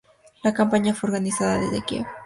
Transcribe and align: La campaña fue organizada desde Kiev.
La 0.43 0.51
campaña 0.55 0.95
fue 0.95 1.09
organizada 1.09 1.59
desde 1.59 1.85
Kiev. 1.85 2.07